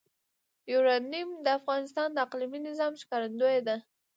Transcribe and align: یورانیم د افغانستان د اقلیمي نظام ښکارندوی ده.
یورانیم 0.71 1.29
د 1.45 1.47
افغانستان 1.59 2.07
د 2.13 2.17
اقلیمي 2.25 2.59
نظام 2.67 2.93
ښکارندوی 3.01 3.57
ده. 3.67 3.75